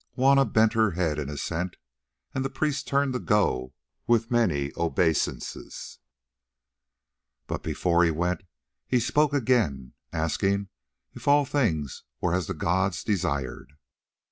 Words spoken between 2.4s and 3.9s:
the priest turned to go